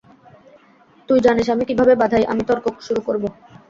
তুই 1.09 1.19
জানিস 1.19 1.47
আমি 1.49 1.63
কিভাবে 1.69 1.93
বাঁধাই, 2.01 2.23
আমি 2.31 2.43
তর্ক 2.49 2.65
শুরু 2.87 3.01
করবো। 3.07 3.27